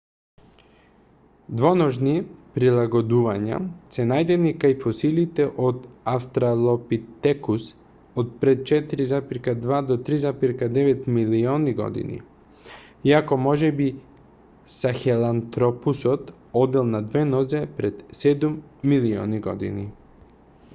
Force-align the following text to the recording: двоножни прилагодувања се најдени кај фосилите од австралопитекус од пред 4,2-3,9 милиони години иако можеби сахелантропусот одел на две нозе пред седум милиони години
двоножни 1.57 2.13
прилагодувања 2.53 3.57
се 3.95 4.05
најдени 4.11 4.53
кај 4.63 4.73
фосилите 4.83 5.43
од 5.65 5.83
австралопитекус 6.13 7.67
од 8.23 8.31
пред 8.45 8.63
4,2-3,9 8.71 11.03
милиони 11.19 11.73
години 11.81 12.17
иако 13.13 13.39
можеби 13.49 13.87
сахелантропусот 14.79 16.31
одел 16.63 16.89
на 16.95 17.03
две 17.13 17.23
нозе 17.35 17.61
пред 17.77 18.01
седум 18.23 18.57
милиони 18.95 19.43
години 19.51 19.85